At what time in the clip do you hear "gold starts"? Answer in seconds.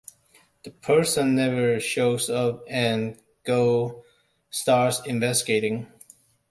3.43-5.05